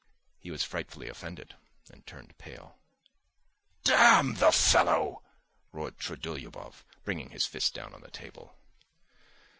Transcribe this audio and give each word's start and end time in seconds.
He 0.39 0.49
was 0.49 0.63
frightfully 0.63 1.09
offended 1.09 1.55
and 1.91 2.03
turned 2.07 2.35
pale. 2.39 2.79
"Damn 3.83 4.33
the 4.33 4.51
fellow!" 4.51 5.21
roared 5.71 5.99
Trudolyubov, 5.99 6.83
bringing 7.03 7.29
his 7.29 7.45
fist 7.45 7.75
down 7.75 7.93
on 7.93 8.01
the 8.01 8.09
table. 8.09 8.55